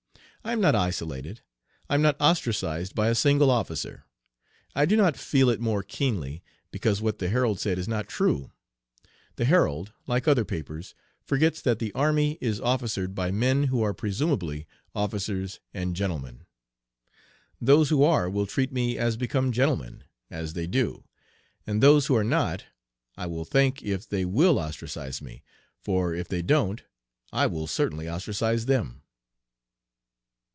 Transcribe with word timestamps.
I 0.43 0.53
am 0.53 0.59
not 0.59 0.73
isolated. 0.73 1.41
I 1.87 1.93
am 1.93 2.01
not 2.01 2.19
ostracized 2.19 2.95
by 2.95 3.09
a 3.09 3.15
single 3.15 3.51
officer. 3.51 4.05
I 4.73 4.87
do 4.87 4.95
not 4.97 5.15
"feel 5.15 5.51
it 5.51 5.59
more 5.59 5.83
keenly," 5.83 6.41
because 6.71 6.99
what 6.99 7.19
the 7.19 7.29
Herald 7.29 7.59
said 7.59 7.77
is 7.77 7.87
not 7.87 8.07
true. 8.09 8.49
The 9.35 9.45
Herald, 9.45 9.93
like 10.07 10.27
other 10.27 10.43
papers, 10.43 10.95
forgets 11.23 11.61
that 11.61 11.77
the 11.77 11.91
army 11.93 12.39
is 12.41 12.59
officered 12.59 13.13
by 13.13 13.29
men 13.29 13.65
who 13.65 13.83
are 13.83 13.93
presumably 13.93 14.65
officers 14.95 15.59
and 15.75 15.95
gentlemen. 15.95 16.47
Those 17.61 17.89
who 17.89 18.01
are 18.03 18.27
will 18.27 18.47
treat 18.47 18.71
me 18.71 18.97
as 18.97 19.17
become 19.17 19.51
gentlemen, 19.51 20.05
as 20.31 20.53
they 20.53 20.65
do, 20.65 21.03
and 21.67 21.83
those 21.83 22.07
who 22.07 22.15
are 22.15 22.23
not 22.23 22.63
I 23.15 23.27
will 23.27 23.45
thank 23.45 23.83
if 23.83 24.09
they 24.09 24.25
will 24.25 24.57
"ostracize" 24.57 25.21
me, 25.21 25.43
for 25.77 26.15
if 26.15 26.27
they 26.27 26.41
don't 26.41 26.81
I 27.31 27.45
will 27.45 27.67
certainly 27.67 28.09
"ostracize" 28.09 28.65
them. 28.65 29.03